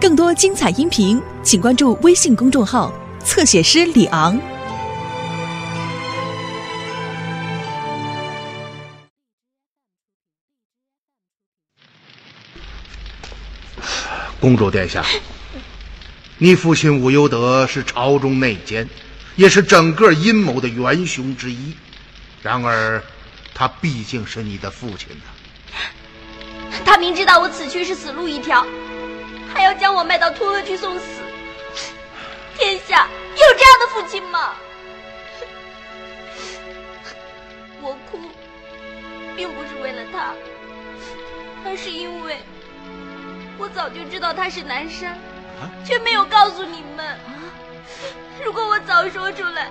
[0.00, 2.92] 更多精彩音频，请关注微信公众号
[3.24, 4.40] “侧写师李昂”。
[14.38, 15.04] 公主殿下，
[16.38, 18.88] 你父亲武攸德是朝中内奸，
[19.34, 21.74] 也是整个阴谋的元凶之一。
[22.40, 23.02] 然而，
[23.52, 25.24] 他毕竟是你的父亲呐。
[26.84, 28.64] 他明知道我此去是死路一条，
[29.52, 31.06] 还要将我卖到突勒去送死。
[32.56, 34.54] 天下有这样的父亲吗？
[37.80, 38.18] 我哭，
[39.36, 40.32] 并不是为了他，
[41.64, 42.36] 而是因为。
[43.56, 45.18] 我早就知道他是南山，
[45.84, 47.18] 却没有告诉你们。
[48.44, 49.68] 如果我早说出来，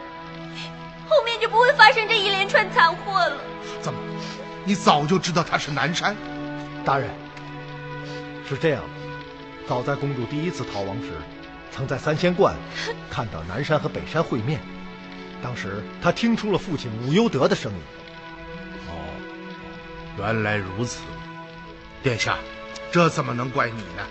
[1.08, 3.38] 后面就不会发生这一连串惨祸了。
[3.82, 4.00] 怎么，
[4.66, 6.16] 你早就知道他是南山？
[6.84, 7.10] 大人，
[8.50, 8.90] 是这样的，
[9.68, 11.12] 早在公主第一次逃亡时，
[11.72, 12.56] 曾在三仙观
[13.12, 14.62] 看到南山和北山会面。
[15.44, 17.80] 当时她听出了父亲武攸德的声音。
[18.88, 18.94] 哦，
[20.18, 21.02] 原来如此，
[22.02, 22.38] 殿下。
[22.92, 24.08] 这怎么能怪你呢？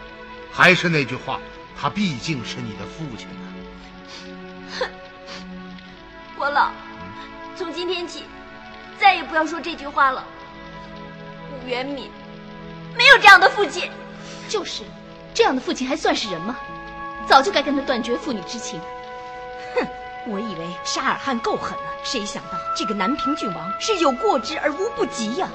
[0.52, 1.40] 还是那句话，
[1.74, 3.46] 他毕竟是你的父亲啊。
[4.78, 4.88] 哼，
[6.36, 6.70] 国老，
[7.56, 8.24] 从今天起，
[8.98, 10.22] 再也不要说这句话了。
[11.50, 12.10] 武元敏
[12.94, 13.90] 没有这样的父亲。
[14.48, 14.84] 就是，
[15.36, 16.56] 这样的父亲还算是人吗？
[17.28, 18.80] 早就该跟他断绝父女之情。
[19.74, 19.86] 哼，
[20.28, 25.46] 我以为沙尔汗够狠了，谁想到这个南平郡王是有过之而无不及呀。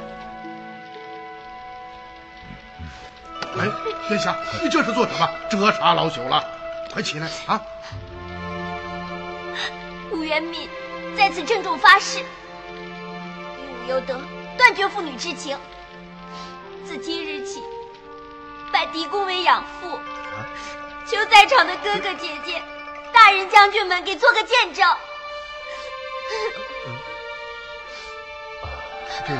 [3.57, 3.67] 哎，
[4.07, 5.27] 殿下，你这是做什么？
[5.49, 6.45] 折杀老朽了！
[6.93, 7.59] 快起来啊！
[10.11, 10.69] 武元敏
[11.17, 12.23] 在此郑重发誓，与
[13.87, 14.21] 武攸德
[14.59, 15.57] 断绝父女之情。
[16.85, 17.63] 自今日起，
[18.71, 19.99] 拜狄公为养父。
[21.05, 22.61] 求在场的哥哥姐姐、
[23.11, 24.87] 大人将军们给做个见证。
[29.27, 29.33] 这……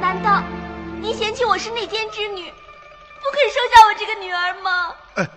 [0.00, 0.42] 难道？
[1.00, 4.94] 您嫌弃我是内奸之女，不肯收下我这个女儿吗？
[5.14, 5.28] 呃，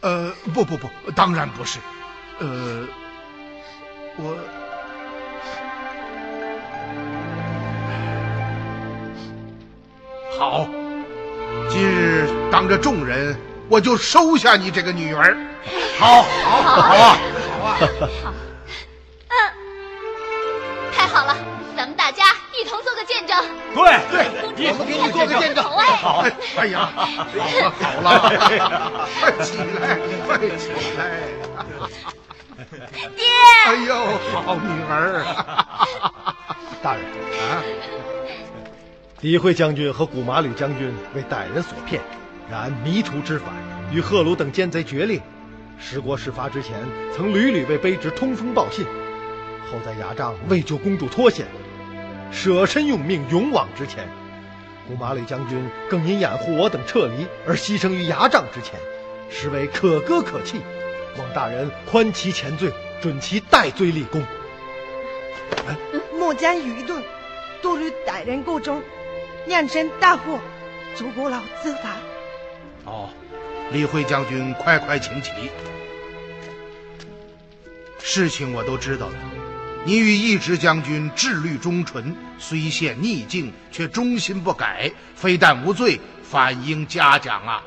[0.00, 1.78] 呃，不不不，当然不是。
[2.38, 2.86] 呃，
[4.16, 4.36] 我
[10.38, 10.66] 好，
[11.72, 13.34] 今日当着众人，
[13.66, 15.34] 我就收下你这个女儿。
[15.98, 17.16] 好，好，好啊，
[17.58, 17.76] 好啊，
[18.22, 18.32] 好。
[19.28, 19.34] 嗯，
[20.94, 21.34] 太好了，
[21.74, 22.24] 咱们大家
[22.60, 23.42] 一同做个见证
[23.74, 25.64] 对对，我们给你做个见证。
[25.64, 26.22] 好，
[26.56, 29.96] 哎呀，好了，好了，快起来，
[30.26, 30.68] 快起
[30.98, 31.00] 来！
[33.16, 33.24] 爹！
[33.64, 33.96] 哎呦，
[34.44, 35.24] 好女儿！
[36.82, 37.02] 大人
[37.40, 37.64] 啊，
[39.22, 42.02] 李慧将军和古马吕将军为歹人所骗，
[42.50, 43.54] 然迷途知返，
[43.92, 45.22] 与赫鲁等奸贼决裂。
[45.78, 46.74] 十国事发之前，
[47.14, 48.84] 曾屡屡为卑职通风报信，
[49.70, 51.46] 后在牙帐为救公主脱险。
[52.32, 54.08] 舍身用命，勇往直前。
[54.88, 58.74] 古马吕将军更因掩护我等撤离而牺牲于牙帐之前，
[59.30, 60.60] 实为可歌可泣。
[61.16, 64.20] 望大人宽其前罪，准其戴罪立功。
[66.18, 67.00] 末将愚钝，
[67.60, 68.82] 多虑歹人过中，
[69.46, 70.38] 酿成大祸，
[70.96, 71.90] 求国老责罚。
[72.84, 73.10] 哦，
[73.72, 75.30] 李慧将军，快快请起。
[77.98, 79.14] 事情我都知道了。
[79.84, 87.62] 你与义直将军志虑忠纯，虽陷逆境，却忠心不改，非但无罪，反应嘉奖啊！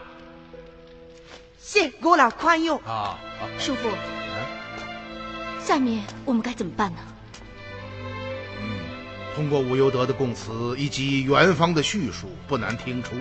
[1.60, 3.18] 谢国老宽宥啊！
[3.60, 3.90] 叔父，
[5.62, 7.00] 下面我们该怎么办呢？
[9.36, 13.16] 通过武攸德的供词以及元芳的叙述，不难听出，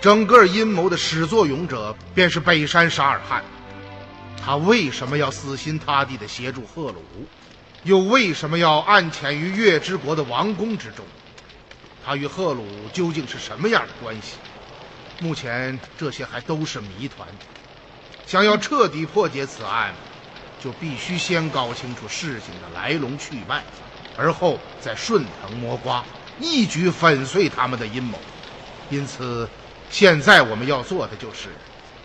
[0.00, 3.44] 整个阴谋的始作俑者便是北山沙尔汗。
[4.44, 7.02] 他为什么要死心塌地的协助赫鲁？
[7.84, 11.06] 又为什么要暗潜于月之国的王宫之中？
[12.04, 14.36] 他与赫鲁究竟是什么样的关系？
[15.20, 17.28] 目前这些还都是谜团。
[18.26, 19.94] 想要彻底破解此案，
[20.60, 23.62] 就必须先搞清楚事情的来龙去脉，
[24.16, 26.04] 而后再顺藤摸瓜，
[26.38, 28.18] 一举粉碎他们的阴谋。
[28.90, 29.48] 因此，
[29.90, 31.48] 现在我们要做的就是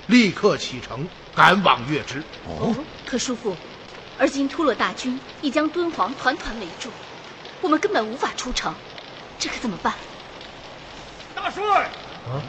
[0.07, 2.23] 立刻启程，赶往月之。
[2.47, 2.75] 哦，
[3.05, 3.55] 可叔父。
[4.17, 6.89] 而今突勒大军已将敦煌团团围住，
[7.61, 8.73] 我们根本无法出城，
[9.37, 9.93] 这可怎么办？
[11.33, 11.63] 大帅，
[12.27, 12.43] 啊，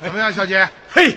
[0.00, 0.68] 怎么样，小姐？
[0.88, 1.16] 嘿，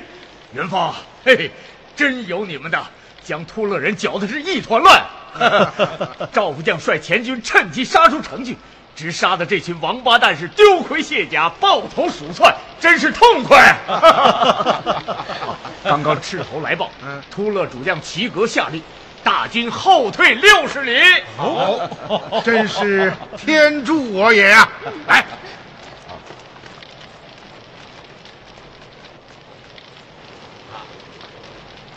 [0.54, 1.52] 元芳，嘿嘿，
[1.96, 2.88] 真有你们的，
[3.28, 5.06] 将突勒人搅得是一团乱。
[6.32, 8.58] 赵副将率前军趁机杀出城去，
[8.96, 13.78] 只杀的这群王八蛋是丢盔卸甲、抱头鼠窜，真是痛快。
[15.84, 16.90] 刚刚斥候来报，
[17.30, 18.82] 突勒主将齐格下令，
[19.26, 20.98] 大军后退六十里。
[21.36, 24.70] 好，真是天助我也呀！
[25.06, 25.26] 来。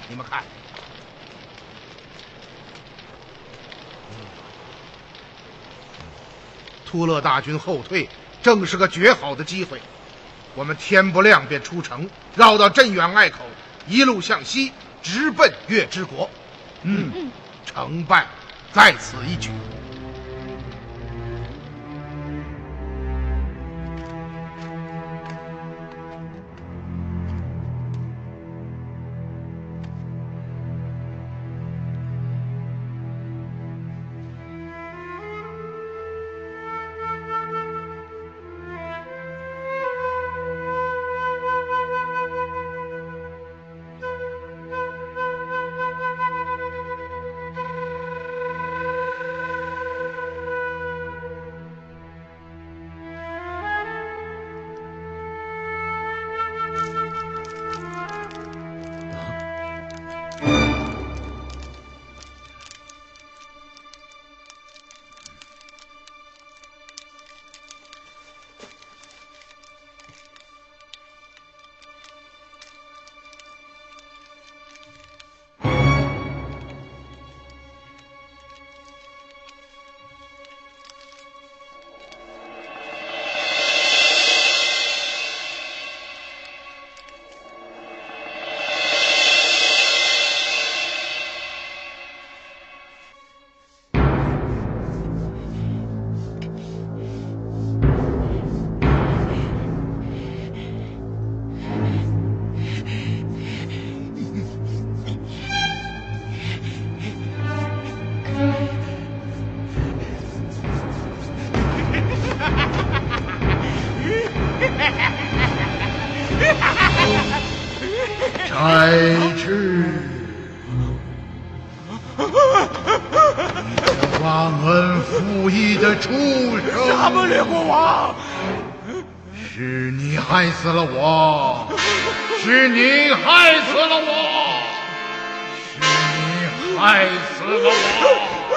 [0.09, 0.43] 你们看，
[6.91, 8.09] 突勒大军后退，
[8.43, 9.81] 正是个绝好的机会。
[10.57, 13.45] 我们天不亮便出城，绕到镇远隘口，
[13.87, 16.29] 一路向西，直奔月之国。
[16.83, 17.31] 嗯，
[17.65, 18.27] 成败
[18.73, 19.51] 在此一举。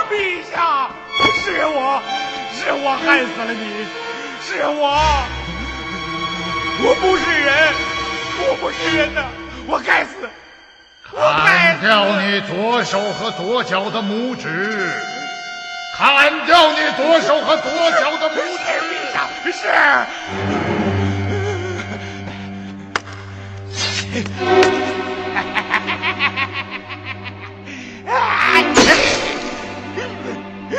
[0.10, 0.90] 陛下，
[1.44, 2.01] 是我，
[2.54, 3.86] 是我害死了你，
[4.45, 4.81] 是我，
[6.84, 7.74] 我不是人，
[8.40, 9.24] 我不是人呐！
[9.66, 10.30] 我该死！
[11.10, 14.92] 砍掉你左手和左脚的拇指！
[15.98, 18.81] 砍掉你左手和左脚的拇指！
[19.44, 19.62] 陛下，是。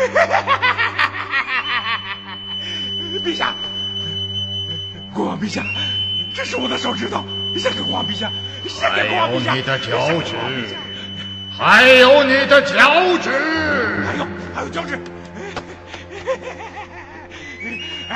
[3.25, 3.55] 陛下，
[5.15, 5.65] 国王陛下，
[6.35, 7.25] 这是我的手指头，
[7.57, 8.31] 献给国王陛下。
[8.81, 10.37] 还有你的脚趾，
[11.57, 14.99] 还有你的脚趾，还有还有脚趾。
[18.07, 18.11] 我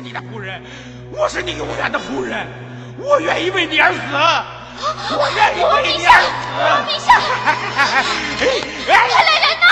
[0.01, 0.63] 是你的仆人，
[1.13, 2.47] 我是你永远的仆人，
[2.97, 3.99] 我愿意为你而死，
[5.15, 6.31] 我愿意为你而死。
[6.89, 7.21] 陛下，
[8.89, 9.69] 快来人呐！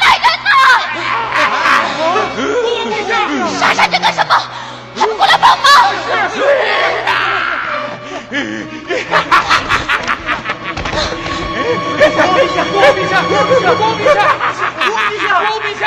[0.00, 0.48] 来人呐！
[3.60, 4.32] 莎莎，这干什么？
[4.96, 5.66] 还不过来帮忙！
[6.32, 6.40] 是
[7.04, 7.12] 啊！
[8.32, 8.32] 陛
[12.54, 14.16] 下，光陛下，光陛下，光陛下，
[14.80, 15.84] 光陛下，光陛下！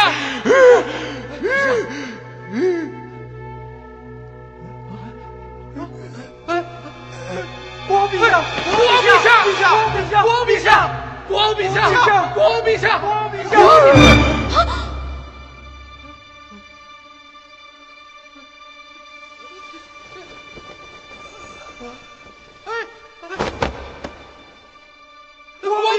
[10.10, 10.90] 下，光陛下，
[11.28, 11.88] 光陛下，
[12.34, 12.88] 光陛下！
[12.88, 12.98] 下，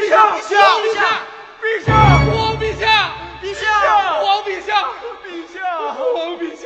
[0.01, 0.27] 陛下，
[0.71, 1.21] 陛下，
[1.61, 1.91] 陛下，
[2.25, 2.87] 国王陛下，
[3.41, 3.65] 陛下，
[4.19, 4.71] 国王陛下，
[5.23, 5.57] 陛下，
[5.95, 6.65] 国王陛下，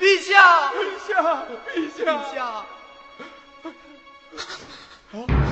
[0.00, 0.32] 陛下，
[0.72, 1.10] 陛下，
[1.74, 1.76] 陛
[2.34, 2.38] 下，
[5.12, 5.43] 陛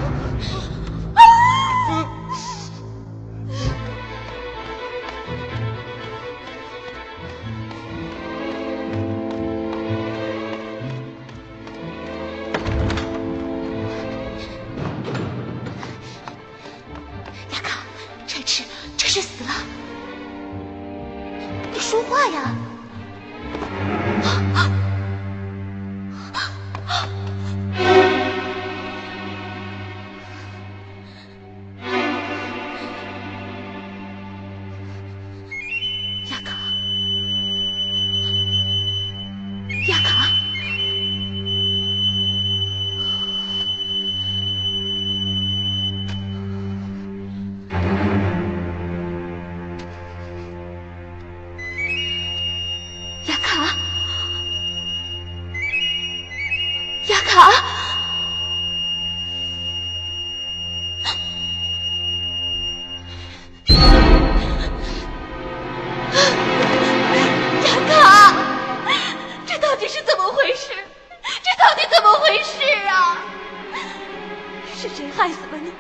[74.83, 75.71] 是谁害死了你？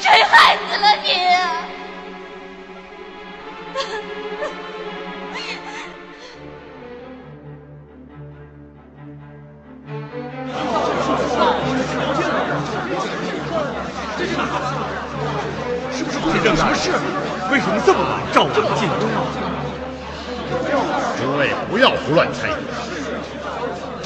[0.00, 1.08] 谁害死了你？
[15.92, 16.92] 是不是宫里有什么事？
[17.50, 19.26] 为什么这么晚召我们进宫啊？
[21.18, 22.52] 诸位不要胡乱猜疑，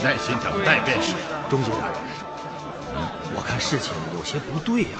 [0.02, 1.12] 耐心等待便是。
[1.50, 1.97] 中军大人，
[3.40, 4.99] 我看事情有些不对呀、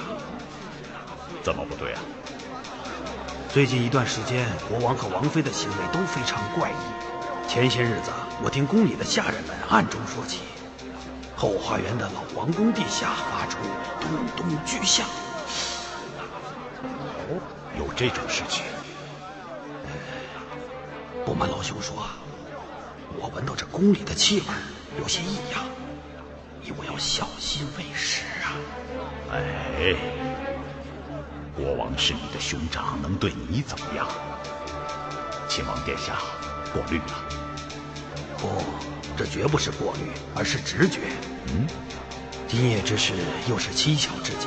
[1.43, 2.01] 怎么不对啊？
[3.53, 7.47] 最近一段时间，国王和王妃的行为都非常怪异。
[7.47, 8.11] 前些日子，
[8.43, 10.39] 我听宫里的下人们暗中说起，
[11.37, 13.59] 后花园的老王宫地下发出
[14.01, 15.07] 咚咚巨响。
[16.83, 17.39] 哦，
[17.79, 18.65] 有这种事情？
[21.27, 22.17] 不瞒老兄说啊，
[23.19, 24.47] 我闻到这宫里的气味
[24.99, 25.63] 有些异样，
[26.63, 28.53] 你我要小心为师啊。
[29.33, 29.95] 哎，
[31.57, 34.07] 国王是你的兄长，能对你怎么样？
[35.49, 36.17] 秦王殿下
[36.73, 37.15] 过虑了。
[38.37, 38.63] 不，
[39.17, 41.01] 这绝不是过虑，而是直觉。
[41.49, 41.67] 嗯，
[42.47, 43.15] 今夜之事
[43.49, 44.47] 又是蹊跷至极，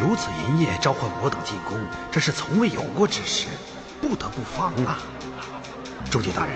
[0.00, 1.78] 如此银夜召唤我等进宫，
[2.10, 3.46] 这是从未有过之事，
[4.00, 4.98] 不得不防啊！
[6.10, 6.54] 中军大人，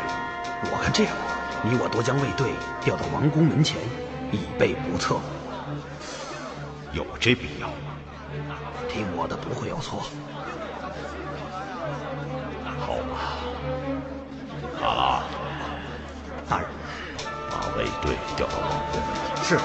[0.71, 1.15] 我看这样，
[1.63, 3.77] 你我多将卫队调到王宫门前，
[4.33, 5.21] 以备不测。
[6.93, 7.75] 有这必要吗？
[8.89, 10.03] 听我的，不会有错。
[12.81, 13.15] 好吧，
[14.81, 15.23] 好了，
[16.49, 16.69] 大人，
[17.51, 19.45] 把卫队调到王宫门前。
[19.45, 19.59] 是。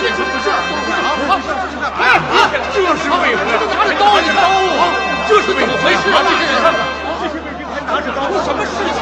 [0.00, 0.08] 这
[2.72, 3.40] 这是为何？
[3.74, 4.42] 拿着刀，你刀
[4.80, 4.82] 啊！
[5.28, 6.16] 这是怎么回事啊？
[7.20, 9.00] 这是这些卫兵还拿着刀，什么事情？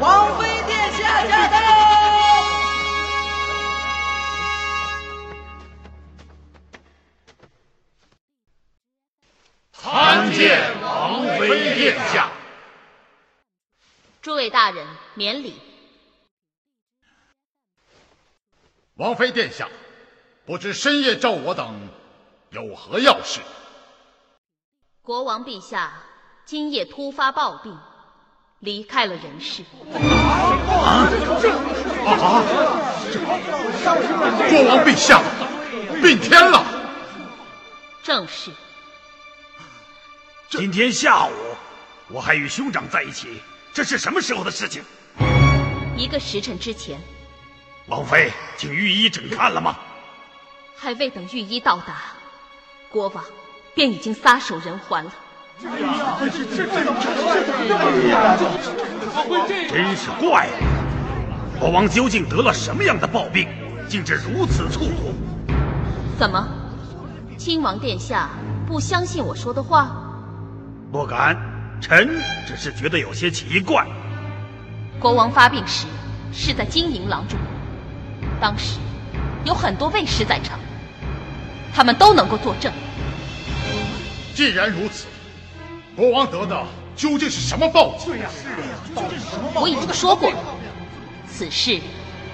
[0.00, 0.04] 王
[0.38, 1.56] 妃殿下驾到！
[9.72, 12.28] 参见王妃殿下。
[14.20, 14.84] 诸位大人，
[15.14, 15.62] 免礼。
[18.96, 19.68] 王妃殿下，
[20.46, 21.86] 不知深夜召我等
[22.48, 23.40] 有何要事？
[25.02, 25.92] 国王陛下
[26.46, 27.78] 今夜突发暴病，
[28.60, 29.62] 离开了人世。
[29.92, 31.06] 啊！
[34.48, 35.22] 国王陛下
[36.02, 36.64] 病天了。
[38.02, 38.50] 正是。
[40.48, 41.32] 今天下午
[42.08, 43.42] 我还与兄长在一起，
[43.74, 44.82] 这是什么时候的事情？
[45.98, 46.98] 一个时辰之前。
[47.88, 49.76] 王妃，请御医诊看了吗？
[50.76, 51.94] 还未等御医到达，
[52.90, 53.24] 国王
[53.76, 55.12] 便已经撒手人寰了。
[59.68, 60.58] 真是怪了，
[61.60, 63.48] 国王究竟得了什么样的暴病，
[63.88, 65.14] 竟至如此粗鲁？
[66.18, 66.44] 怎么，
[67.38, 68.30] 亲王殿下
[68.66, 69.92] 不相信我说的话？
[70.90, 71.36] 不敢，
[71.80, 73.86] 臣只是觉得有些奇怪。
[74.98, 75.86] 国王发病时
[76.32, 77.38] 是在金银廊中。
[78.40, 78.78] 当时
[79.44, 80.58] 有很多卫士在场，
[81.74, 82.72] 他们都能够作证。
[84.34, 85.06] 既然如此，
[85.96, 86.62] 国王得的
[86.94, 88.48] 究竟是什么报对呀，是
[89.00, 89.04] 啊，
[89.54, 90.36] 我已经说过了，
[91.26, 91.80] 此事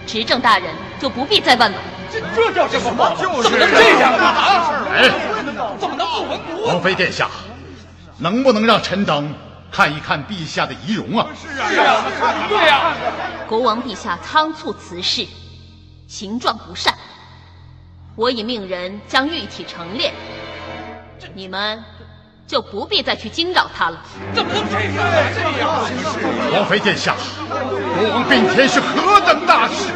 [0.06, 1.78] 执政大人就不必再问了。
[2.10, 3.14] 这这叫什么报？
[3.16, 4.24] 怎么能这样呢？
[4.24, 4.84] 啊！
[4.92, 5.08] 哎，
[5.78, 6.74] 怎么能不闻不问？
[6.74, 7.28] 王妃殿下，
[8.18, 9.32] 能不能让臣等
[9.70, 11.26] 看一看陛下的仪容啊？
[11.40, 12.94] 是啊，是啊，对呀。
[13.48, 15.26] 国王陛下仓促辞世，
[16.12, 16.92] 形状不善，
[18.16, 20.12] 我已命人将玉体成炼，
[21.32, 21.82] 你们
[22.46, 23.98] 就不必再去惊扰他了。
[24.34, 24.92] 怎么能这样？
[25.34, 26.52] 这样？
[26.52, 27.16] 王妃殿下，
[27.48, 29.90] 国王病天是何等大事？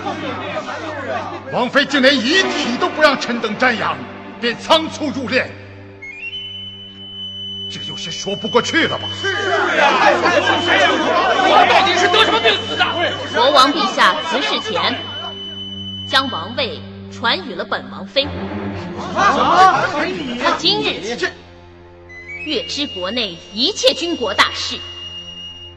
[1.52, 3.94] 王妃竟连遗体都不让臣等瞻仰，
[4.40, 5.44] 便仓促入殓，
[7.70, 9.06] 这有些说不过去了吧？
[9.20, 9.34] 是
[9.82, 10.08] 啊，
[11.44, 12.86] 国王到底是得什么病死的？
[13.34, 14.98] 国王陛下辞世前，
[16.08, 18.28] 将王位传与了本王妃。
[19.14, 21.26] 他今日起，
[22.44, 24.78] 月之国内一切军国大事，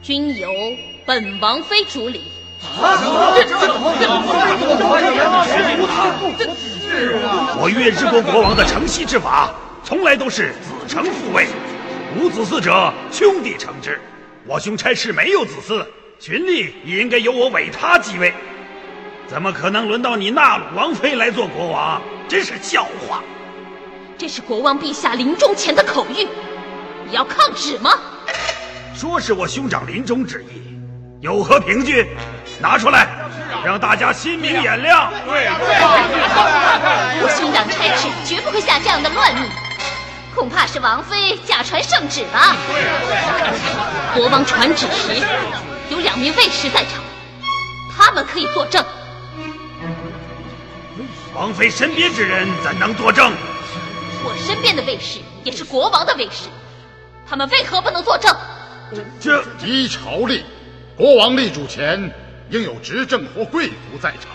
[0.00, 0.48] 均由
[1.04, 2.22] 本王妃主理。
[7.58, 11.48] 我月之国国王的承袭之法，从来都是子承父位，
[12.16, 14.00] 无子嗣者兄弟承之。
[14.46, 15.84] 我兄差事没有子嗣，
[16.20, 18.32] 群力也应该由我委他继位。
[19.30, 22.02] 怎么可能轮到你纳鲁王妃来做国王？
[22.28, 23.22] 真是笑话！
[24.18, 26.26] 这是国王陛下临终前的口谕，
[27.06, 27.92] 你要抗旨吗？
[28.92, 30.76] 说是我兄长临终旨意，
[31.20, 32.08] 有何凭据？
[32.58, 33.06] 拿出来，
[33.64, 35.12] 让大家心明眼亮。
[35.24, 35.54] 对对，对呀。
[37.22, 39.44] 我兄长差事绝不会下这样的乱命，
[40.34, 42.56] 恐怕是王妃假传圣旨吧？
[42.66, 42.90] 对呀，
[44.12, 44.20] 对。
[44.20, 45.24] 国王传旨时，
[45.88, 47.00] 有两名卫士在场，
[47.96, 48.84] 他们可以作证。
[51.34, 53.32] 王妃身边之人怎能作证？
[54.24, 56.48] 我身边的卫士也是国王的卫士，
[57.28, 58.34] 他们为何不能作证？
[59.20, 60.42] 这依朝令，
[60.96, 62.12] 国王立主前
[62.50, 64.32] 应有执政或贵族在场，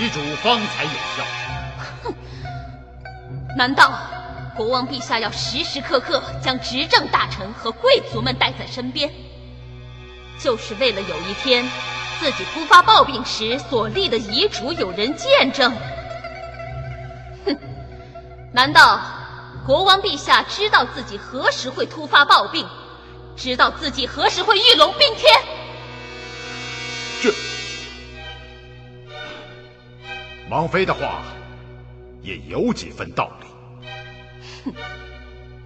[0.00, 1.24] 遗嘱方才有效。
[2.02, 2.14] 哼，
[3.56, 3.92] 难道
[4.56, 9.10] 国王陛下要时时刻刻将执政大臣和贵族们带在身边，
[10.38, 11.62] 就是为了有一天
[12.18, 15.70] 自己突发暴病时所立的遗嘱有人见证？
[17.46, 17.58] 哼，
[18.52, 19.00] 难道
[19.66, 22.66] 国王陛下知道自己何时会突发暴病，
[23.36, 25.32] 知道自己何时会玉龙冰天？
[27.22, 27.32] 这
[30.50, 31.22] 王妃的话
[32.20, 33.46] 也有几分道理。
[34.64, 34.74] 哼，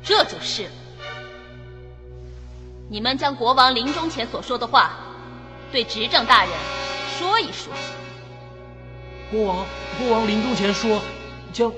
[0.03, 0.71] 这就是了。
[2.89, 4.93] 你们将国王临终前所说的话，
[5.73, 6.53] 对执政大人
[7.19, 7.73] 说一说。
[9.31, 9.67] 国王，
[9.99, 11.03] 国王临终前说，
[11.57, 11.73] 将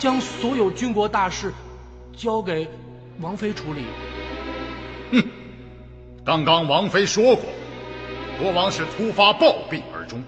[0.00, 1.52] 将所有军国大事
[2.12, 2.68] 交给
[3.20, 3.84] 王妃处理。
[5.12, 5.22] 哼，
[6.24, 7.44] 刚刚王妃说过，
[8.36, 10.20] 国王是突发暴病而终。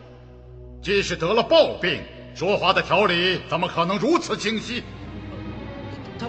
[0.81, 2.01] 即使得了暴病，
[2.37, 4.85] 说话的条理怎么可能如此清晰？
[6.17, 6.27] 他，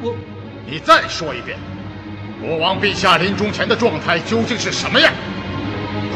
[0.00, 0.14] 我，
[0.70, 1.58] 你再说一遍，
[2.40, 5.12] 国王陛下临终前的状态究竟是什么样？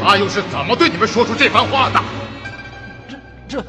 [0.01, 2.01] 他又是怎么对你们说出这番话的？
[3.09, 3.17] 这
[3.49, 3.65] 这，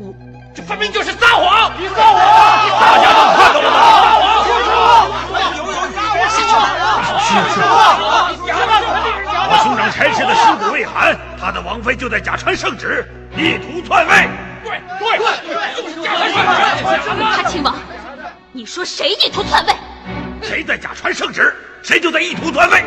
[0.00, 0.12] 我
[0.54, 1.72] 这分明就是撒谎！
[1.78, 2.18] 你撒谎！
[2.78, 3.76] 大家都看到了吗？
[4.44, 5.08] 撒谎！
[5.56, 6.16] 有有撒谎！
[7.20, 7.56] 是是。
[9.48, 14.28] 我兄长差事的尸骨未寒，他的王妃就在假传圣旨，意图篡位。
[14.62, 17.22] 对对对，就是假传圣旨。
[17.34, 17.74] 他亲王，
[18.52, 19.74] 你说谁意图篡位？
[20.42, 22.84] 谁在假传圣旨，谁就在意图篡位。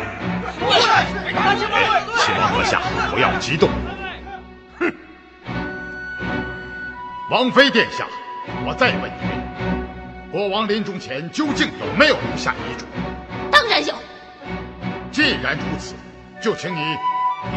[2.18, 3.68] 亲王阁下，不要激动。
[7.28, 8.06] 王妃殿下，
[8.64, 12.86] 我再问一遍，国王临终前究竟有没有留下遗嘱？
[13.50, 13.92] 当然有。
[15.10, 15.96] 既然如此，
[16.40, 16.96] 就请你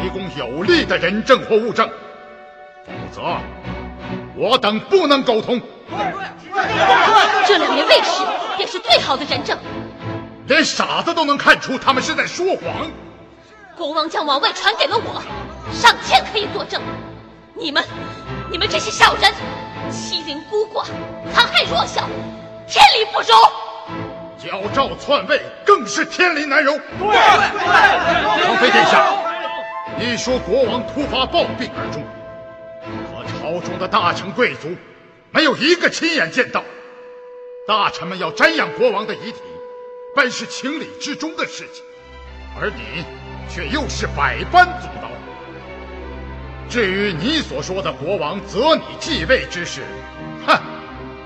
[0.02, 1.88] 提供有力的人证或物证，
[2.84, 3.22] 否则
[4.34, 5.60] 我等不能沟通。
[7.46, 8.24] 这两名卫士
[8.56, 9.56] 便是最好的人证。
[10.48, 12.90] 连傻子都能看出他们是在说谎。
[13.76, 15.22] 国王将王位传给了我，
[15.72, 16.82] 上天可以作证。
[17.54, 17.84] 你们，
[18.50, 19.30] 你们这些小人，
[19.90, 20.84] 欺凌孤寡，
[21.32, 22.08] 残害弱小，
[22.66, 23.28] 天理不容。
[24.38, 26.78] 矫诏篡位，更是天理难容。
[26.98, 29.04] 对对，王妃殿下，
[29.98, 32.02] 你说国王突发暴病而终，
[33.10, 34.74] 可朝中的大臣贵族
[35.30, 36.64] 没有一个亲眼见到。
[37.66, 39.42] 大臣们要瞻仰国王的遗体，
[40.16, 41.84] 本是情理之中的事情，
[42.58, 43.04] 而你
[43.52, 45.09] 却又是百般阻挠。
[46.70, 49.82] 至于你所说的国王择你继位之事，
[50.46, 50.56] 哼，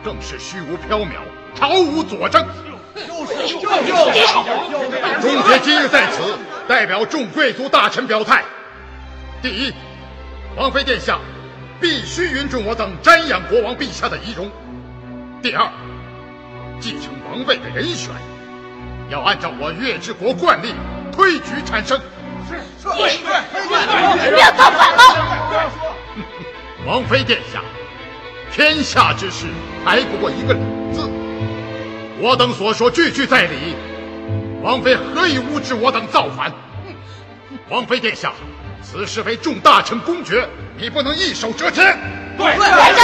[0.02, 1.18] 更是虚无缥缈，
[1.60, 2.42] 毫无佐证。
[2.94, 3.68] 就是就
[5.42, 6.22] 是今日在此，
[6.66, 8.42] 代表众贵族大臣表态：
[9.42, 9.74] 第一，
[10.56, 11.18] 王妃殿下
[11.78, 14.46] 必须允准我等瞻仰国王陛下的仪容；
[15.42, 15.68] 第二，
[16.80, 18.10] 继承王位的人选
[19.10, 20.72] 要按照我月之国惯例
[21.12, 22.00] 推举产生。
[22.48, 22.88] 是是，
[24.30, 25.02] 不要造反吗？
[26.86, 27.60] 王妃殿下，
[28.52, 29.46] 天下之事
[29.84, 30.60] 还不过一个理
[30.92, 31.10] 字，
[32.20, 33.74] 我等所说句句在理，
[34.62, 36.52] 王妃何以诬指我等造反？
[37.70, 38.32] 王妃殿下，
[38.82, 41.98] 此事为众大臣公决，你不能一手遮天。
[42.36, 43.00] 对，来人！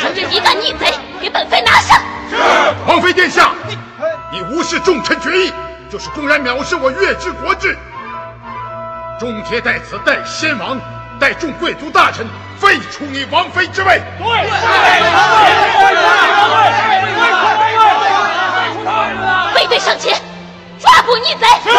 [0.00, 2.00] 将这一旦逆贼，给本妃拿下！
[2.30, 2.36] 是。
[2.86, 3.52] 王妃殿下，
[4.30, 5.52] 你无视众臣决议，
[5.90, 7.76] 就是公然藐视我月之国志。
[9.22, 10.76] 众皆在此代先王，
[11.20, 12.26] 代众贵族大臣
[12.58, 14.02] 废除你王妃之位。
[14.18, 14.26] 对，
[19.54, 20.20] 卫队上前，
[20.80, 21.46] 抓捕逆贼。
[21.62, 21.70] 是，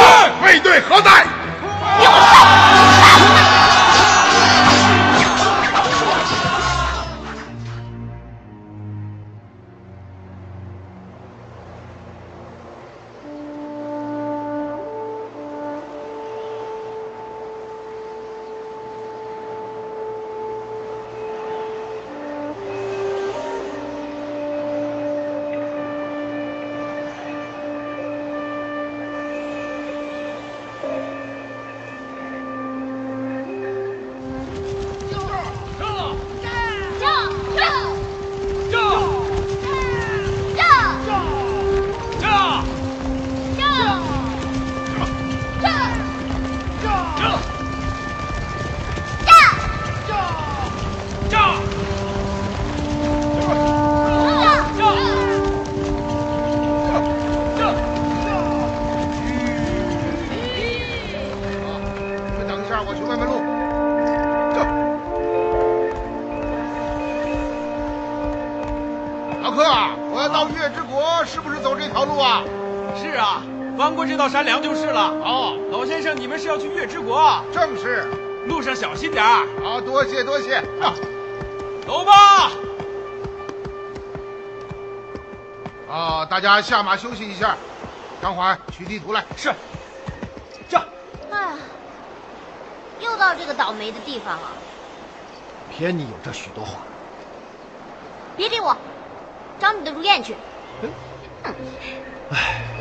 [0.42, 1.26] 卫队何在？
[2.00, 3.13] 给我上！
[74.94, 75.10] 了。
[75.24, 77.44] 哦，老先生，你们是要去月之国？
[77.52, 78.06] 正是。
[78.46, 79.48] 路上小心点儿。
[79.64, 80.62] 好，多谢多谢。
[81.86, 82.52] 走吧。
[85.90, 87.56] 啊，大家下马休息一下。
[88.22, 89.24] 张环，取地图来。
[89.36, 89.54] 是。
[90.70, 90.78] 这。
[91.32, 91.56] 哎，
[93.00, 94.52] 又到这个倒霉的地方了。
[95.72, 96.80] 偏你有这许多话。
[98.36, 98.76] 别理我，
[99.60, 100.36] 找你的如燕去。
[100.82, 100.90] 嗯。
[102.32, 102.73] 唉。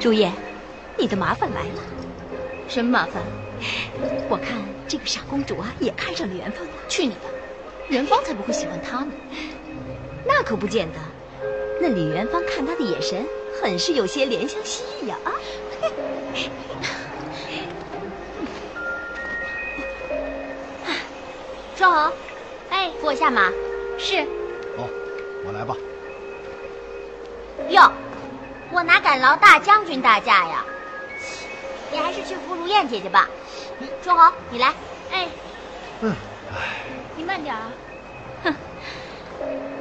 [0.00, 0.32] 朱叶，
[0.96, 1.82] 你的麻烦来了。
[2.66, 3.22] 什么麻烦？
[4.30, 4.56] 我看
[4.88, 6.70] 这个傻公主啊，也看上了元芳了。
[6.88, 7.20] 去你的！
[7.88, 9.12] 元芳才不会喜欢她呢。
[10.24, 10.98] 那可不见得。
[11.82, 13.26] 那李元芳看他的眼神，
[13.62, 15.18] 很是有些怜香惜玉呀！
[15.24, 15.32] 啊！
[21.76, 22.10] 双红，
[22.70, 23.50] 哎，扶我下马。
[23.98, 24.22] 是。
[24.78, 24.88] 哦，
[25.44, 25.76] 我来吧。
[27.68, 27.92] 哟。
[28.72, 30.64] 我哪敢劳大将军大驾呀！
[31.92, 33.28] 你还是去扶如燕姐姐吧。
[34.02, 34.72] 春红，你来。
[35.10, 35.26] 哎。
[36.02, 36.14] 嗯。
[37.16, 37.72] 你慢点啊。
[38.44, 38.54] 哼。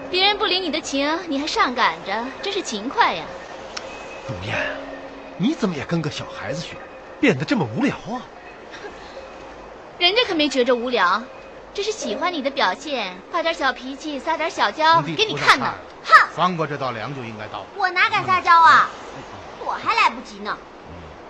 [0.09, 3.23] 别人不领你的情，你还上赶着，真是勤快呀。
[4.27, 4.55] 如燕，
[5.37, 6.75] 你怎么也跟个小孩子学，
[7.19, 8.25] 变得这么无聊啊？
[9.99, 11.21] 人家可没觉着无聊，
[11.75, 15.71] 只是喜欢你的表现，发点小脾气，撒点小娇给你看呢。
[16.03, 16.18] 哼！
[16.35, 17.65] 翻过这道梁就应该到了。
[17.75, 18.89] 我哪敢撒娇啊！
[19.65, 20.57] 我还来不及呢。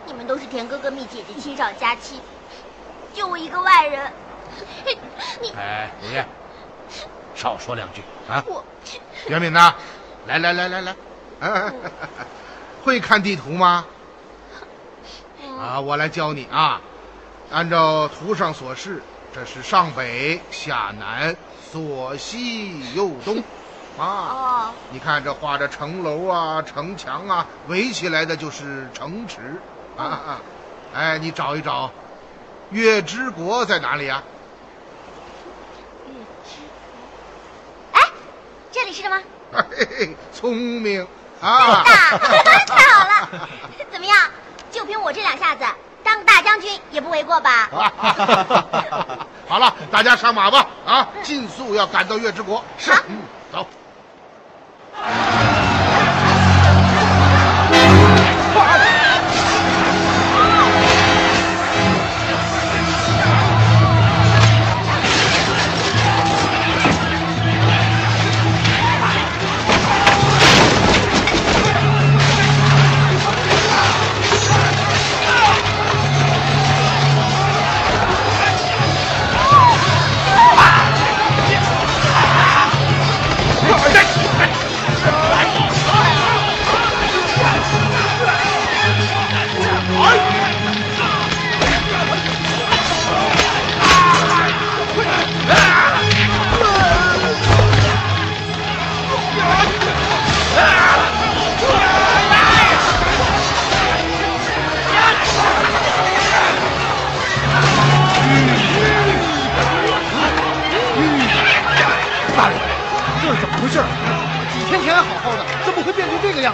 [0.06, 2.20] 你们都是田哥哥、蜜姐姐亲上加亲，
[3.14, 4.12] 就我一个外人。
[5.42, 6.28] 你哎，如燕，
[7.36, 8.44] 少说两句啊！
[8.48, 8.64] 我
[9.28, 9.74] 袁敏呐，
[10.28, 10.96] 来来来来来，
[12.84, 13.86] 会看地图吗？
[15.60, 16.82] 啊，我来教你啊，
[17.52, 21.36] 按照图上所示，这是上北下南
[21.72, 23.44] 左西右东。
[23.98, 29.56] 啊，你看这画着城楼啊、城墙啊，围起来的就是城池
[29.98, 30.40] 啊。
[30.94, 31.92] 哎，你找一找，
[32.70, 34.24] 月之国在哪里啊？
[36.08, 36.14] 月
[36.46, 36.56] 之
[37.92, 38.02] 国，哎，
[38.72, 39.22] 这里是什么？
[39.52, 41.06] 嘿嘿，聪明
[41.42, 41.84] 啊！
[41.84, 42.18] 太
[42.94, 43.30] 好了，
[43.92, 44.18] 怎么样？
[44.72, 45.66] 就凭我这两下子，
[46.04, 47.70] 当个大将军也不为过吧？
[49.48, 50.68] 好了，大家上马吧！
[50.86, 52.64] 啊，尽速要赶到月之国。
[52.78, 53.22] 是，嗯，
[53.52, 53.68] 走。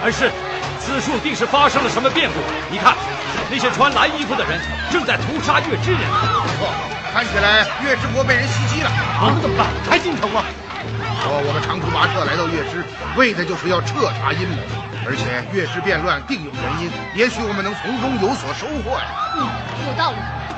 [0.05, 0.11] 变成这个样子？
[0.11, 0.31] 是，
[0.79, 2.39] 此处定是发生了什么变故。
[2.69, 2.95] 你看，
[3.49, 4.59] 那些穿蓝衣服的人
[4.91, 6.01] 正在屠杀月之人。
[6.59, 6.69] 错，
[7.13, 8.91] 看起来月之国被人袭击了。
[9.21, 9.67] 我们怎么办？
[9.89, 10.43] 还进城吗？
[11.23, 12.83] 说我们长途跋涉来到月之，
[13.17, 14.57] 为的就是要彻查阴谋。
[15.07, 19.05] 而且月之变乱定有原因，也许我们能从中有所收获呀。
[19.37, 19.45] 嗯，
[19.85, 20.17] 有道理。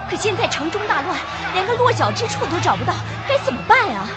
[0.10, 1.19] 可现在城中大乱，
[1.53, 2.93] 连个落脚之处都找不到，
[3.27, 4.07] 该怎么办呀？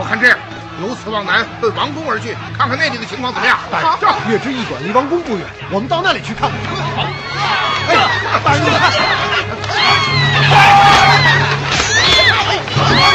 [0.00, 0.38] 我看这样，
[0.80, 3.58] 由此往南奔王宫而去，看看那里的情况怎么样。
[3.70, 6.58] 好，月之驿馆离王宫不远，我们到那里去看看。
[6.96, 7.06] 好，
[7.88, 7.96] 哎，
[8.44, 8.70] 大人你
[13.08, 13.13] 看。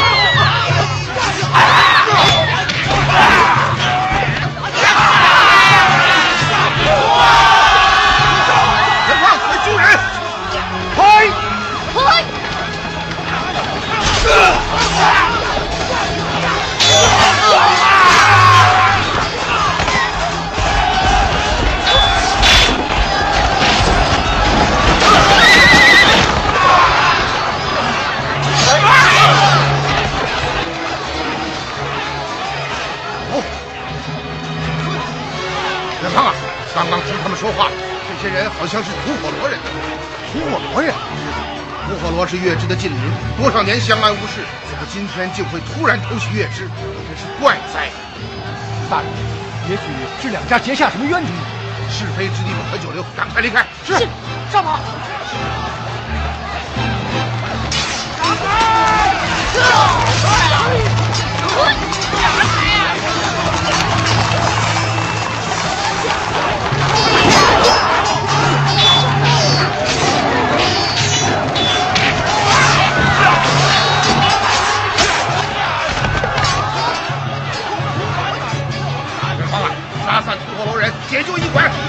[37.50, 37.68] 说话，
[38.06, 39.58] 这些人好像是吐火罗人。
[40.30, 40.94] 吐火罗人，
[41.88, 43.00] 吐火罗是月之的近邻，
[43.36, 46.68] 多少年相安无事，怎么今天竟会突然偷袭月之？
[47.08, 47.90] 真是怪哉！
[48.88, 49.08] 大人，
[49.68, 49.82] 也许
[50.22, 51.28] 是两家结下什么冤仇，
[51.90, 53.66] 是非之地不可久留，赶快离开。
[53.84, 53.94] 是，
[54.52, 54.78] 上马。
[81.10, 81.79] 解救一管。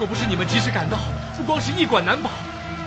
[0.00, 0.96] 果不是你们及时赶到，
[1.36, 2.30] 不光是驿馆难保，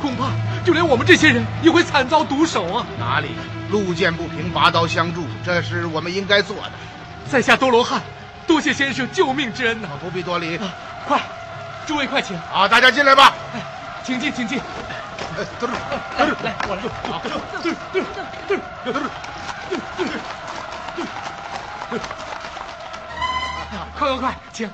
[0.01, 0.31] 恐怕
[0.65, 2.83] 就连我们这些人也会惨遭毒手啊！
[2.97, 3.35] 哪里，
[3.69, 6.71] 路见不平拔刀相助，这是我们应该做的。
[7.29, 8.01] 在下多罗汉，
[8.47, 9.89] 多谢先生救命之恩呐！
[10.01, 10.59] 不必多礼，
[11.05, 11.21] 快，
[11.85, 12.35] 诸位快请！
[12.51, 13.31] 好，大家进来吧。
[14.03, 14.57] 请进，请进。
[14.57, 14.65] 来，
[16.41, 16.81] 来，我来。
[23.99, 24.67] 快快快，请，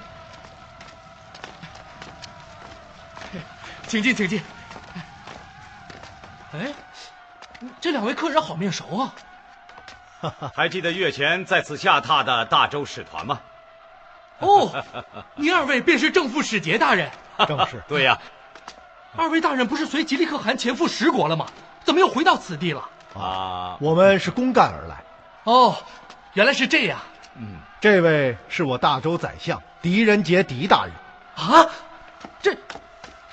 [3.90, 4.40] 请进，请进。
[6.54, 6.72] 哎，
[7.82, 9.14] 这两位客人好面熟啊！
[10.56, 13.40] 还记得月前在此下榻的大周使团吗？
[14.38, 14.72] 哦，
[15.36, 17.10] 您二位便是正副使节大人。
[17.48, 17.84] 正是。
[17.90, 18.18] 对呀。
[19.18, 21.48] 二位大人不是随吉利可汗前赴十国了吗？
[21.84, 22.88] 怎么又回到此地了？
[23.16, 25.04] 啊，我们是公干而来。
[25.46, 25.76] 哦，
[26.34, 27.00] 原来是这样。
[27.36, 30.94] 嗯，这位是我大周宰相狄仁杰狄大人，
[31.36, 31.66] 啊，
[32.40, 32.56] 这，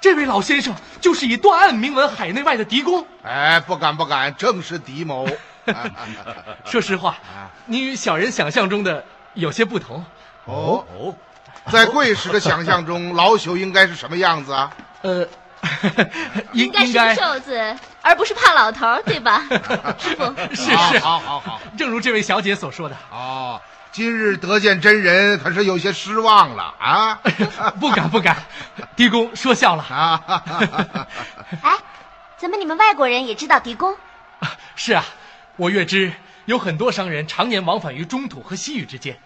[0.00, 3.06] 这位老先生就是以断案名闻海内外的狄公。
[3.22, 5.26] 哎，不敢不敢，正是狄某。
[6.64, 7.16] 说实话，
[7.64, 9.04] 你与小人想象中的
[9.34, 10.04] 有些不同。
[10.44, 11.14] 哦哦，
[11.72, 14.70] 在贵使的想象中，老朽应该是什么样子啊？
[15.02, 15.26] 呃，
[16.52, 19.42] 应该是个瘦子，而不是胖老头，对吧？
[19.98, 22.96] 师傅，是是，好好好，正如这位小姐所说的。
[23.10, 23.60] 哦。
[23.96, 27.18] 今日得见真人，可是有些失望了啊！
[27.80, 28.36] 不敢不敢，
[28.94, 31.08] 狄公说笑了 啊！
[31.62, 31.78] 哎，
[32.36, 33.96] 怎么你们外国人也知道狄公？
[34.76, 35.02] 是啊，
[35.56, 36.12] 我月知
[36.44, 39.18] 有很多商人常年往返于中土和西域之间，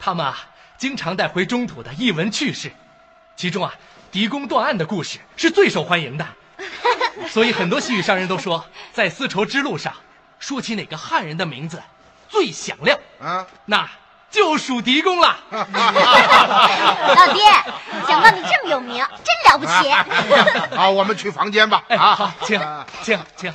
[0.00, 0.36] 他们啊
[0.76, 2.72] 经常带回中土的异闻趣事，
[3.36, 3.72] 其中啊
[4.10, 6.26] 狄公断案的故事是最受欢迎的，
[7.28, 9.94] 所以很多西域商人都说，在丝绸之路上
[10.40, 11.80] 说起哪个汉人的名字
[12.28, 13.88] 最响亮啊，那。
[14.36, 17.42] 就属狄公了， 老爹，
[18.06, 19.90] 想到你这么有名，真了不起。
[20.76, 21.82] 好，我们去房间吧。
[21.88, 22.60] 啊，好，请，
[23.02, 23.54] 请，请。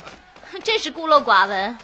[0.64, 1.78] 真是孤陋寡闻。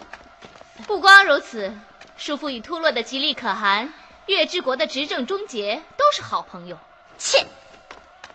[0.88, 1.72] 不光如此，
[2.16, 3.92] 叔父与突落的吉利可汗，
[4.26, 6.76] 月之国的执政终结，都是好朋友。
[7.18, 7.46] 切，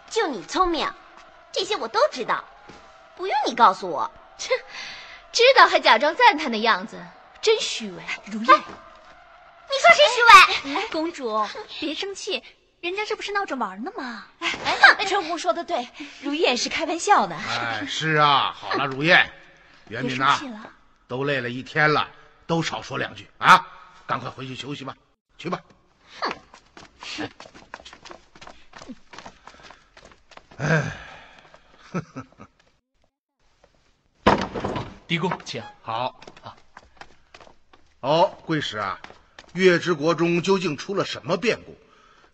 [0.09, 0.89] 就你聪明，
[1.51, 2.41] 这些我都知道，
[3.17, 4.09] 不用你告诉我。
[4.37, 4.53] 切，
[5.33, 7.03] 知道还假装赞叹的样子，
[7.41, 8.01] 真虚伪。
[8.23, 8.61] 如燕，
[9.69, 10.21] 你说谁虚
[10.75, 10.87] 伪？
[10.91, 11.47] 公主，
[11.79, 12.43] 别生气，
[12.81, 14.25] 人家这不是闹着玩呢吗？
[14.39, 15.87] 哎，春红说的对，
[16.21, 17.35] 如燕是开玩笑的。
[17.35, 19.31] 哎，是啊，好了，如燕，
[19.89, 20.39] 元敏呐，
[21.07, 22.09] 都累了一天了，
[22.45, 23.65] 都少说两句啊，
[24.05, 24.95] 赶快回去休息吧，
[25.37, 25.59] 去吧。
[27.17, 27.29] 哼。
[30.57, 30.91] 哎，
[35.07, 36.19] 狄公，请好。
[38.01, 38.99] 哦，贵使啊，
[39.53, 41.77] 月之国中究竟出了什么变故，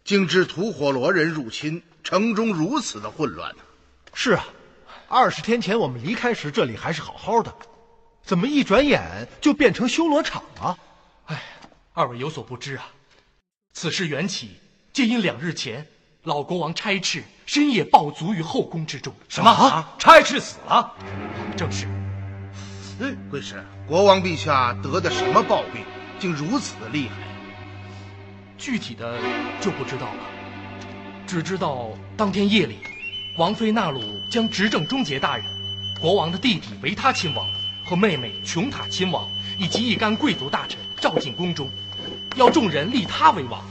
[0.03, 3.63] 竟致吐火罗人入侵，城中如此的混乱呢？
[4.13, 4.45] 是啊，
[5.07, 7.53] 二十天前我们离开时，这里还是好好的，
[8.23, 10.77] 怎么一转眼就变成修罗场了？
[11.25, 11.41] 哎，
[11.93, 12.89] 二位有所不知啊，
[13.73, 14.51] 此事缘起，
[14.93, 15.85] 皆因两日前。
[16.23, 19.13] 老国王差斥深夜暴卒于后宫之中。
[19.29, 19.85] 什么？
[19.97, 20.93] 差斥死了？
[21.55, 21.85] 正是。
[23.01, 25.81] 哎，贵使，国王陛下得的什么暴病，
[26.19, 27.15] 竟如此的厉害？
[28.57, 29.17] 具体的
[29.61, 30.23] 就不知道了，
[31.25, 32.77] 只知道当天夜里，
[33.37, 35.45] 王妃纳鲁将执政终结大人、
[36.01, 37.47] 国王的弟弟维他亲王
[37.85, 39.27] 和妹妹琼塔亲王
[39.57, 41.69] 以及一干贵族大臣召进宫中，
[42.35, 43.63] 要众人立他为王。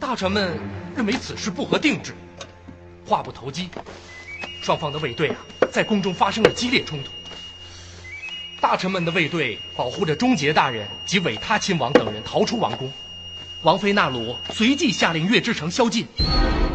[0.00, 0.58] 大臣们。
[0.96, 2.12] 认为此事不合定制，
[3.06, 3.68] 话不投机，
[4.60, 5.36] 双方的卫队啊，
[5.70, 7.10] 在宫中发生了激烈冲突。
[8.60, 12.92] 大臣们的卫队保护着终结大人及韦他亲王等人逃出王宫，
[13.62, 16.06] 王妃纳鲁随即下令月之城宵禁，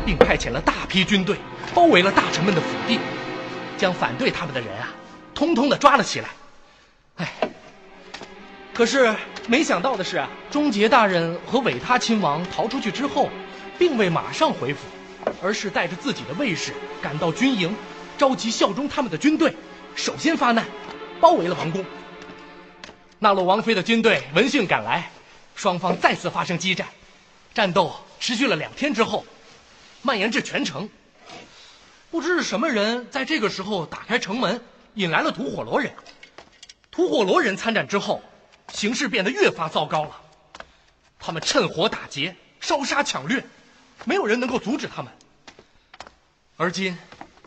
[0.05, 1.37] 并派遣了大批军队
[1.73, 2.99] 包围了大臣们的府邸，
[3.77, 4.89] 将反对他们的人啊，
[5.35, 6.29] 通通的抓了起来。
[7.15, 7.31] 哎，
[8.73, 9.13] 可是
[9.47, 13.29] 没想到的是啊，终结大人和韦他亲王逃出去之后。
[13.75, 14.81] 并未马上回府，
[15.41, 17.75] 而是带着自己的卫士赶到军营，
[18.19, 19.51] 召集效忠他们的军队，
[19.95, 20.63] 首先发难，
[21.23, 21.85] 包围了王宫。
[23.17, 25.09] 纳洛王妃的军队闻讯赶来，
[25.55, 26.85] 双方再次发生激战，
[27.53, 29.25] 战斗持续了两天之后，
[30.01, 30.89] 蔓延至全城。
[32.11, 34.61] 不知是什么人在这个时候打开城门，
[34.95, 35.93] 引来了吐火罗人。
[36.91, 38.21] 吐火罗人参战之后，
[38.73, 40.21] 形势变得越发糟糕了，
[41.17, 43.41] 他们趁火打劫，烧杀抢掠。
[44.03, 45.09] 没有人能够阻止他们。
[46.57, 46.97] 而今，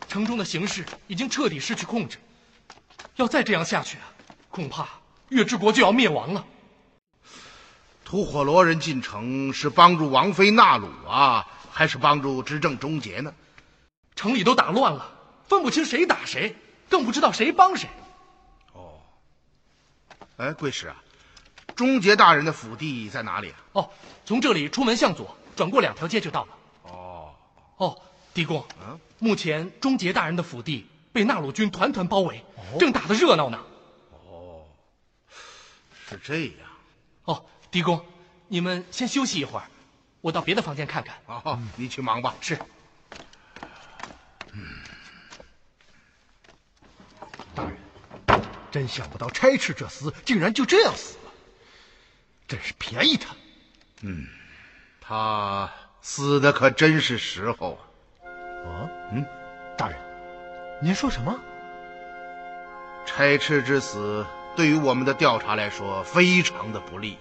[0.09, 2.17] 城中的形势已经彻底失去控制，
[3.17, 4.05] 要再这样下去啊，
[4.49, 4.87] 恐怕
[5.29, 6.45] 月之国就要灭亡了。
[8.05, 13.33] 吐火罗人进城是帮助王妃纳鲁啊，还是帮助执政终结呢？
[14.15, 15.11] 城里都打乱了，
[15.47, 16.55] 分不清谁打谁，
[16.89, 17.89] 更不知道谁帮谁。
[18.73, 18.99] 哦，
[20.37, 20.95] 哎，贵使啊，
[21.75, 23.57] 终结大人的府邸在哪里啊？
[23.73, 23.89] 哦，
[24.25, 25.35] 从这里出门向左。
[25.55, 26.49] 转过两条街就到了。
[26.83, 27.33] 哦，
[27.77, 28.01] 哦，
[28.31, 32.45] 狄公，嗯，目前终结大人的府邸被纳鲁军团团包围，
[32.77, 33.59] 正打得热闹呢。
[34.11, 34.67] 哦，
[36.07, 36.69] 是这样。
[37.23, 38.05] 哦，狄公，
[38.47, 39.65] 你们先休息一会儿，
[40.21, 41.17] 我到别的房间看看。
[41.25, 42.35] 哦，你去忙吧。
[42.39, 42.59] 是。
[44.51, 44.61] 嗯，
[47.55, 47.75] 大人，
[48.69, 51.31] 真想不到差赤这厮竟然就这样死了，
[52.47, 53.35] 真是便宜他。
[54.01, 54.27] 嗯。
[55.01, 57.79] 他死的可真是时候
[58.23, 58.29] 啊！
[58.69, 59.25] 啊，嗯，
[59.75, 59.99] 大人，
[60.79, 61.35] 您说什么？
[63.03, 64.23] 差赤之死
[64.55, 67.17] 对于我们的调查来说非常的不利。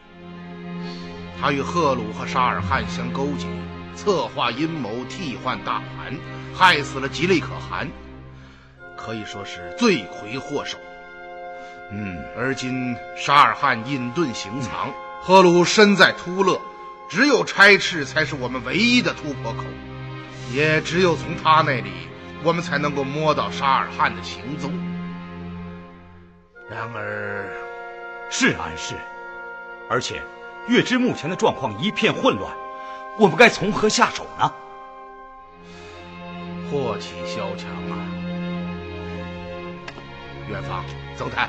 [1.41, 3.47] 他与赫鲁和沙尔汗相勾结，
[3.95, 6.15] 策划阴谋，替换大汗，
[6.55, 7.89] 害死了吉利可汗，
[8.95, 10.77] 可以说是罪魁祸首。
[11.91, 14.93] 嗯，而今沙尔汗隐遁行藏，
[15.23, 16.61] 赫鲁身在突勒。
[17.09, 19.63] 只有差赤才是我们唯一的突破口，
[20.53, 22.06] 也只有从他那里，
[22.43, 24.73] 我们才能够摸到沙尔汗的行踪。
[26.69, 27.49] 然而，
[28.31, 28.95] 是安是，
[29.89, 30.21] 而且
[30.69, 32.53] 月之目前的状况一片混乱，
[33.19, 34.53] 我们该从何下手呢？
[36.71, 37.95] 祸起萧墙啊！
[40.49, 40.85] 远方，
[41.17, 41.49] 曾泰，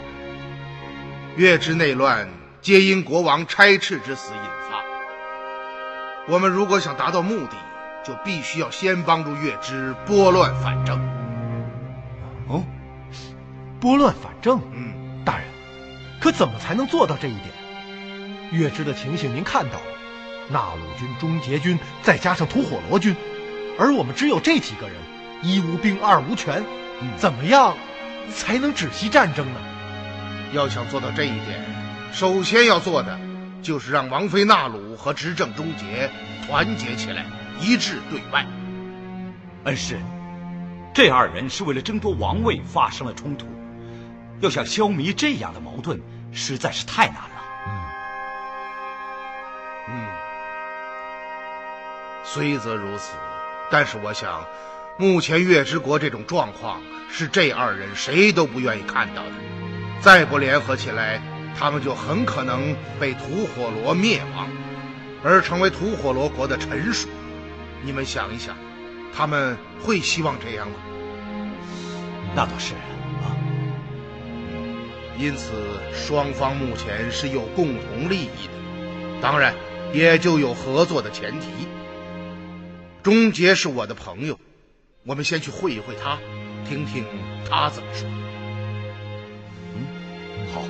[1.35, 2.29] 月之内乱
[2.61, 4.83] 皆因国王差斥之死引发。
[6.27, 7.55] 我们如果想达到目的，
[8.07, 10.97] 就必须要先帮助月之拨乱反正。
[12.47, 12.63] 哦，
[13.81, 14.61] 拨乱反正。
[14.73, 15.45] 嗯，大人，
[16.21, 17.51] 可怎么才能做到这一点？
[18.51, 19.85] 月之的情形您看到了，
[20.49, 23.13] 纳鲁军、终结军，再加上吐火罗军，
[23.77, 24.95] 而我们只有这几个人，
[25.43, 26.63] 一无兵，二无权，
[27.17, 27.75] 怎么样
[28.33, 29.59] 才能止息战争呢？
[30.53, 31.61] 要想做到这一点，
[32.13, 33.19] 首先要做的，
[33.61, 36.09] 就是让王妃纳鲁和执政终结
[36.47, 37.25] 团结起来，
[37.59, 38.45] 一致对外。
[39.65, 39.99] 恩师，
[40.93, 43.45] 这二人是为了争夺王位发生了冲突，
[44.39, 46.01] 要想消弭这样的矛盾，
[46.31, 47.29] 实在是太难了。
[47.67, 47.71] 嗯，
[49.89, 50.07] 嗯
[52.23, 53.13] 虽则如此，
[53.69, 54.45] 但是我想，
[54.97, 59.31] 目前月之国这种状况，是这二人谁都不愿意看到的。
[59.99, 61.21] 再不联合起来，
[61.57, 64.47] 他们就很可能被吐火罗灭亡，
[65.23, 67.09] 而成为吐火罗国的臣属。
[67.83, 68.55] 你们想一想。
[69.13, 70.75] 他们会希望这样吗？
[72.35, 73.33] 那倒是啊。
[75.17, 75.53] 因此，
[75.91, 79.55] 双方目前是有共同利益的，当然
[79.91, 81.47] 也就有合作的前提。
[83.01, 84.39] 终结是我的朋友，
[85.03, 86.19] 我们先去会一会他，
[86.69, 87.03] 听听
[87.49, 88.07] 他怎么说。
[89.73, 89.87] 嗯，
[90.53, 90.61] 好。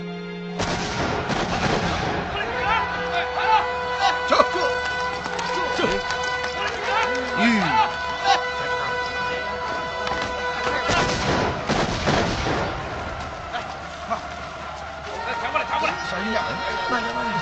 [16.90, 17.36] 慢点，慢点！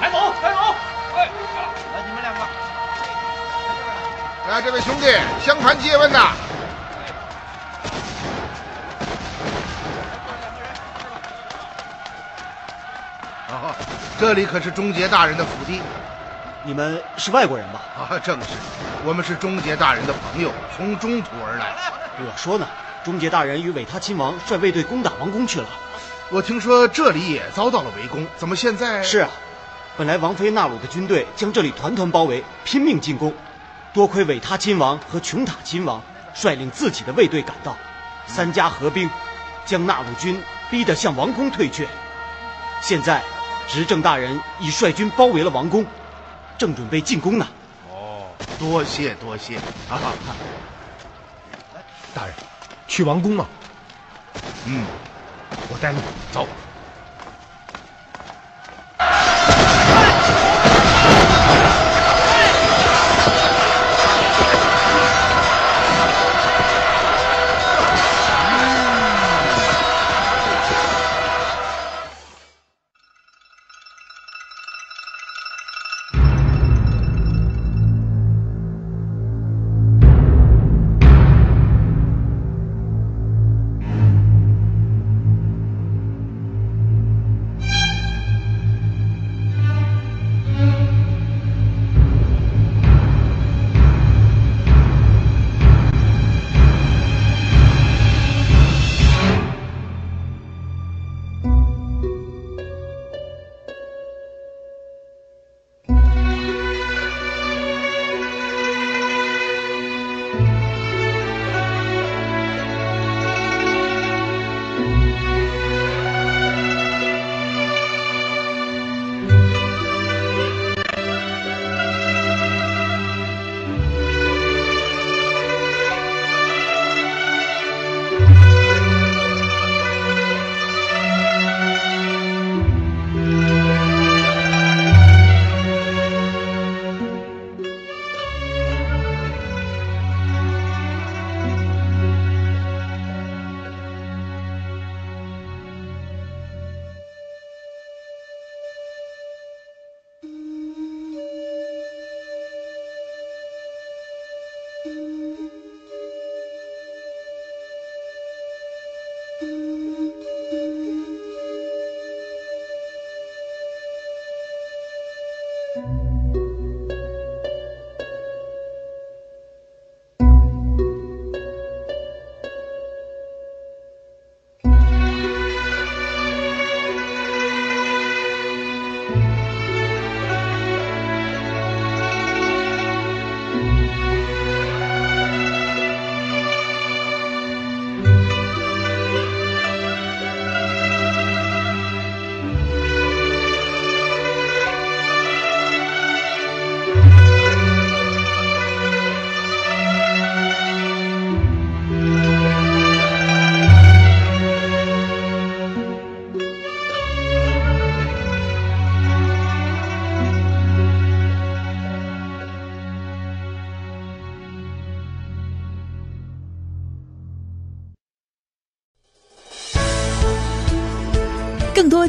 [0.00, 0.74] 开走，开走！
[1.14, 1.28] 哎，
[1.94, 2.40] 来，你们两个，
[4.48, 5.14] 来，这位兄弟，
[5.44, 6.32] 相谈借问呐。
[13.50, 13.76] 啊，
[14.18, 15.82] 这里可是终结大人的府邸。
[16.64, 17.80] 你们是外国人吧？
[17.98, 18.48] 啊，正是，
[19.04, 21.74] 我们是终结大人的朋友，从中土而来。
[22.18, 22.66] 我说呢，
[23.04, 25.66] 终结大人与韦他亲王率卫队攻打王宫去了。
[26.32, 29.02] 我听说这里也遭到了围攻，怎么现在？
[29.02, 29.28] 是啊，
[29.98, 33.34] 本来王妃纳鲁的军队将这里团团包围，拼命进攻，
[33.92, 36.02] 多亏韦他亲王和琼塔亲王
[36.32, 37.76] 率领自己的卫队赶到，
[38.26, 39.10] 三家合兵，
[39.66, 41.86] 将纳鲁军逼得向王宫退却。
[42.80, 43.22] 现在，
[43.68, 45.84] 执政大人已率军包围了王宫，
[46.56, 47.46] 正准备进攻呢。
[47.90, 48.24] 哦，
[48.58, 49.56] 多谢多谢
[49.90, 50.00] 啊！
[52.14, 52.34] 大人，
[52.88, 53.46] 去王宫吗？
[54.64, 54.86] 嗯。
[55.68, 56.61] 我带路，走。